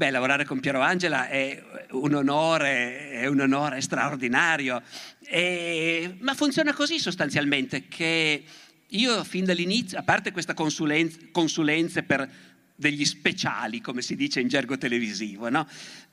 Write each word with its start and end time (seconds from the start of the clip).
Beh, 0.00 0.08
lavorare 0.08 0.46
con 0.46 0.60
Piero 0.60 0.80
Angela 0.80 1.28
è 1.28 1.62
un 1.90 2.14
onore, 2.14 3.10
è 3.10 3.26
un 3.26 3.38
onore 3.38 3.82
straordinario, 3.82 4.80
e, 5.20 6.16
ma 6.20 6.32
funziona 6.32 6.72
così 6.72 6.98
sostanzialmente 6.98 7.86
che 7.86 8.42
io 8.86 9.24
fin 9.24 9.44
dall'inizio, 9.44 9.98
a 9.98 10.02
parte 10.02 10.32
questa 10.32 10.54
consulenza, 10.54 11.18
consulenze 11.30 12.02
per 12.02 12.26
degli 12.74 13.04
speciali, 13.04 13.82
come 13.82 14.00
si 14.00 14.16
dice 14.16 14.40
in 14.40 14.48
gergo 14.48 14.78
televisivo, 14.78 15.50
no? 15.50 15.68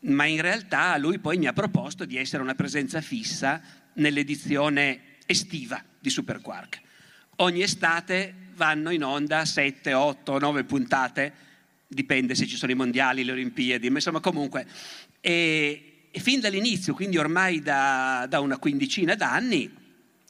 ma 0.00 0.26
in 0.26 0.42
realtà 0.42 0.98
lui 0.98 1.18
poi 1.18 1.38
mi 1.38 1.46
ha 1.46 1.54
proposto 1.54 2.04
di 2.04 2.18
essere 2.18 2.42
una 2.42 2.54
presenza 2.54 3.00
fissa 3.00 3.62
nell'edizione 3.94 5.16
estiva 5.24 5.82
di 5.98 6.10
Superquark. 6.10 6.82
Ogni 7.36 7.62
estate 7.62 8.34
vanno 8.56 8.90
in 8.90 9.04
onda 9.04 9.46
7, 9.46 9.94
8, 9.94 10.38
9 10.38 10.64
puntate 10.64 11.48
dipende 11.92 12.36
se 12.36 12.46
ci 12.46 12.56
sono 12.56 12.70
i 12.70 12.76
mondiali, 12.76 13.24
le 13.24 13.32
Olimpiadi, 13.32 13.90
ma 13.90 13.96
insomma 13.96 14.20
comunque. 14.20 14.64
E, 15.20 16.08
e 16.12 16.20
fin 16.20 16.38
dall'inizio, 16.38 16.94
quindi 16.94 17.18
ormai 17.18 17.60
da, 17.60 18.26
da 18.28 18.38
una 18.38 18.58
quindicina 18.58 19.16
d'anni, 19.16 19.68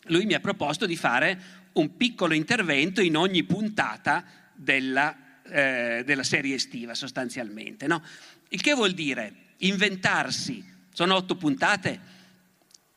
lui 0.04 0.24
mi 0.24 0.32
ha 0.32 0.40
proposto 0.40 0.86
di 0.86 0.96
fare 0.96 1.58
un 1.74 1.96
piccolo 1.96 2.32
intervento 2.32 3.02
in 3.02 3.16
ogni 3.16 3.44
puntata 3.44 4.24
della, 4.54 5.42
eh, 5.44 6.02
della 6.04 6.22
serie 6.22 6.54
estiva 6.54 6.94
sostanzialmente. 6.94 7.86
No? 7.86 8.02
Il 8.48 8.62
che 8.62 8.72
vuol 8.72 8.92
dire 8.92 9.34
inventarsi, 9.58 10.64
sono 10.92 11.14
otto 11.14 11.36
puntate, 11.36 12.18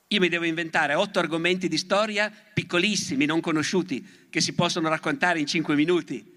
io 0.08 0.20
mi 0.20 0.30
devo 0.30 0.46
inventare 0.46 0.94
otto 0.94 1.20
argomenti 1.20 1.68
di 1.68 1.78
storia 1.78 2.32
piccolissimi, 2.54 3.26
non 3.26 3.42
conosciuti, 3.42 4.28
che 4.30 4.40
si 4.40 4.54
possono 4.54 4.88
raccontare 4.88 5.40
in 5.40 5.48
cinque 5.48 5.76
minuti, 5.76 6.33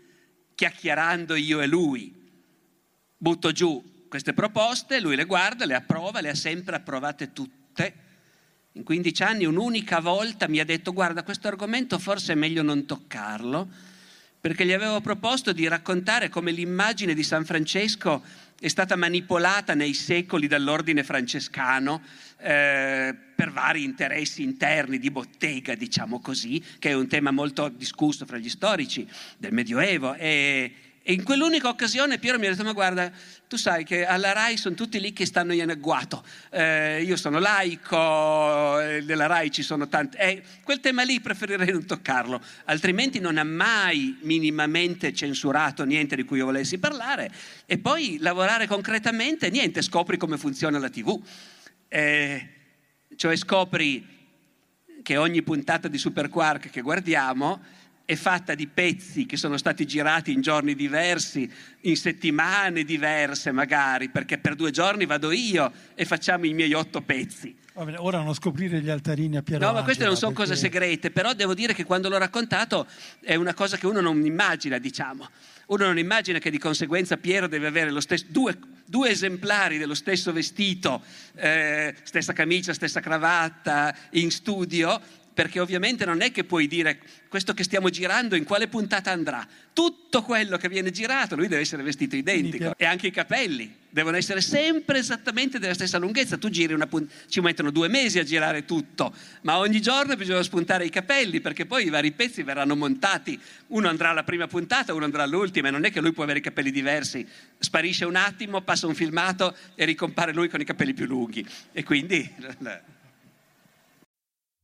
chiacchierando 0.56 1.36
io 1.36 1.60
e 1.60 1.66
lui 1.68 2.12
butto 3.16 3.52
giù 3.52 4.08
queste 4.08 4.32
proposte, 4.32 5.00
lui 5.00 5.14
le 5.14 5.24
guarda, 5.24 5.64
le 5.66 5.74
approva, 5.74 6.20
le 6.20 6.30
ha 6.30 6.34
sempre 6.34 6.76
approvate 6.76 7.32
tutte. 7.32 7.94
In 8.72 8.82
15 8.82 9.22
anni 9.22 9.44
un'unica 9.44 10.00
volta 10.00 10.48
mi 10.48 10.58
ha 10.58 10.64
detto 10.64 10.92
guarda 10.92 11.22
questo 11.22 11.48
argomento 11.48 11.98
forse 11.98 12.32
è 12.32 12.36
meglio 12.36 12.62
non 12.62 12.86
toccarlo, 12.86 13.68
perché 14.40 14.64
gli 14.64 14.72
avevo 14.72 15.00
proposto 15.00 15.52
di 15.52 15.66
raccontare 15.66 16.28
come 16.28 16.52
l'immagine 16.52 17.14
di 17.14 17.22
San 17.22 17.44
Francesco 17.44 18.22
è 18.58 18.68
stata 18.68 18.96
manipolata 18.96 19.74
nei 19.74 19.92
secoli 19.92 20.46
dall'ordine 20.46 21.04
francescano 21.04 22.02
eh, 22.38 23.14
per 23.34 23.50
vari 23.50 23.84
interessi 23.84 24.42
interni 24.42 24.98
di 24.98 25.10
bottega, 25.10 25.74
diciamo 25.74 26.20
così, 26.20 26.62
che 26.78 26.90
è 26.90 26.94
un 26.94 27.06
tema 27.06 27.30
molto 27.30 27.68
discusso 27.68 28.24
fra 28.24 28.38
gli 28.38 28.48
storici 28.48 29.06
del 29.36 29.52
Medioevo. 29.52 30.14
E, 30.14 30.72
e 31.08 31.12
in 31.12 31.22
quell'unica 31.22 31.68
occasione 31.68 32.18
Piero 32.18 32.36
mi 32.36 32.46
ha 32.46 32.50
detto, 32.50 32.64
ma 32.64 32.72
guarda, 32.72 33.12
tu 33.46 33.56
sai 33.56 33.84
che 33.84 34.04
alla 34.04 34.32
RAI 34.32 34.56
sono 34.56 34.74
tutti 34.74 34.98
lì 34.98 35.12
che 35.12 35.24
stanno 35.24 35.52
in 35.52 35.70
agguato. 35.70 36.24
Eh, 36.50 37.00
io 37.04 37.14
sono 37.14 37.38
laico, 37.38 38.80
eh, 38.80 39.02
nella 39.02 39.26
RAI 39.26 39.52
ci 39.52 39.62
sono 39.62 39.86
tanti... 39.86 40.16
Eh, 40.16 40.42
quel 40.64 40.80
tema 40.80 41.04
lì 41.04 41.20
preferirei 41.20 41.70
non 41.70 41.86
toccarlo, 41.86 42.42
altrimenti 42.64 43.20
non 43.20 43.38
ha 43.38 43.44
mai 43.44 44.18
minimamente 44.22 45.14
censurato 45.14 45.84
niente 45.84 46.16
di 46.16 46.24
cui 46.24 46.38
io 46.38 46.46
volessi 46.46 46.78
parlare. 46.78 47.30
E 47.66 47.78
poi 47.78 48.18
lavorare 48.18 48.66
concretamente, 48.66 49.48
niente, 49.48 49.82
scopri 49.82 50.16
come 50.16 50.36
funziona 50.36 50.80
la 50.80 50.90
TV. 50.90 51.22
Eh, 51.86 52.48
cioè 53.14 53.36
scopri 53.36 54.04
che 55.04 55.16
ogni 55.16 55.42
puntata 55.42 55.86
di 55.86 55.98
Super 55.98 56.28
Quark 56.28 56.68
che 56.68 56.80
guardiamo 56.80 57.62
è 58.06 58.14
fatta 58.14 58.54
di 58.54 58.68
pezzi 58.68 59.26
che 59.26 59.36
sono 59.36 59.56
stati 59.56 59.84
girati 59.84 60.32
in 60.32 60.40
giorni 60.40 60.76
diversi, 60.76 61.50
in 61.80 61.96
settimane 61.96 62.84
diverse 62.84 63.50
magari, 63.50 64.08
perché 64.08 64.38
per 64.38 64.54
due 64.54 64.70
giorni 64.70 65.06
vado 65.06 65.32
io 65.32 65.72
e 65.94 66.04
facciamo 66.04 66.46
i 66.46 66.54
miei 66.54 66.72
otto 66.72 67.02
pezzi. 67.02 67.54
Bene, 67.74 67.98
ora 67.98 68.22
non 68.22 68.32
scoprire 68.32 68.80
gli 68.80 68.88
altarini 68.88 69.36
a 69.36 69.42
Piero 69.42 69.66
No, 69.66 69.72
ma 69.72 69.82
queste 69.82 70.04
non 70.04 70.16
sono 70.16 70.32
perché... 70.32 70.50
cose 70.50 70.60
segrete, 70.60 71.10
però 71.10 71.34
devo 71.34 71.52
dire 71.52 71.74
che 71.74 71.84
quando 71.84 72.08
l'ho 72.08 72.16
raccontato 72.16 72.86
è 73.20 73.34
una 73.34 73.52
cosa 73.52 73.76
che 73.76 73.86
uno 73.86 74.00
non 74.00 74.24
immagina, 74.24 74.78
diciamo. 74.78 75.28
Uno 75.66 75.84
non 75.84 75.98
immagina 75.98 76.38
che 76.38 76.50
di 76.50 76.58
conseguenza 76.58 77.16
Piero 77.16 77.48
deve 77.48 77.66
avere 77.66 78.00
stesso, 78.00 78.26
due, 78.28 78.56
due, 78.86 79.10
esemplari 79.10 79.78
dello 79.78 79.94
stesso 79.94 80.32
vestito, 80.32 81.02
eh, 81.34 81.92
stessa 82.04 82.32
camicia, 82.32 82.72
stessa 82.72 83.00
cravatta, 83.00 83.94
in 84.12 84.30
studio, 84.30 84.98
perché 85.36 85.60
ovviamente 85.60 86.06
non 86.06 86.22
è 86.22 86.32
che 86.32 86.44
puoi 86.44 86.66
dire 86.66 86.98
questo 87.28 87.52
che 87.52 87.62
stiamo 87.62 87.90
girando 87.90 88.36
in 88.36 88.44
quale 88.44 88.68
puntata 88.68 89.10
andrà. 89.10 89.46
Tutto 89.74 90.22
quello 90.22 90.56
che 90.56 90.70
viene 90.70 90.90
girato, 90.90 91.36
lui 91.36 91.46
deve 91.46 91.60
essere 91.60 91.82
vestito 91.82 92.16
identico 92.16 92.72
e 92.74 92.86
anche 92.86 93.08
i 93.08 93.10
capelli 93.10 93.70
devono 93.90 94.16
essere 94.16 94.40
sempre 94.40 94.96
esattamente 94.96 95.58
della 95.58 95.74
stessa 95.74 95.98
lunghezza. 95.98 96.38
Tu 96.38 96.48
giri 96.48 96.72
una 96.72 96.86
puntata, 96.86 97.20
ci 97.28 97.42
mettono 97.42 97.70
due 97.70 97.88
mesi 97.88 98.18
a 98.18 98.24
girare 98.24 98.64
tutto, 98.64 99.14
ma 99.42 99.58
ogni 99.58 99.82
giorno 99.82 100.16
bisogna 100.16 100.42
spuntare 100.42 100.86
i 100.86 100.90
capelli 100.90 101.42
perché 101.42 101.66
poi 101.66 101.84
i 101.84 101.90
vari 101.90 102.12
pezzi 102.12 102.42
verranno 102.42 102.74
montati. 102.74 103.38
Uno 103.66 103.88
andrà 103.88 104.08
alla 104.08 104.24
prima 104.24 104.46
puntata, 104.46 104.94
uno 104.94 105.04
andrà 105.04 105.24
all'ultima 105.24 105.68
e 105.68 105.70
non 105.70 105.84
è 105.84 105.92
che 105.92 106.00
lui 106.00 106.12
può 106.12 106.22
avere 106.22 106.38
i 106.38 106.42
capelli 106.42 106.70
diversi. 106.70 107.26
Sparisce 107.58 108.06
un 108.06 108.16
attimo, 108.16 108.62
passa 108.62 108.86
un 108.86 108.94
filmato 108.94 109.54
e 109.74 109.84
ricompare 109.84 110.32
lui 110.32 110.48
con 110.48 110.62
i 110.62 110.64
capelli 110.64 110.94
più 110.94 111.04
lunghi. 111.04 111.46
E 111.72 111.84
quindi... 111.84 112.94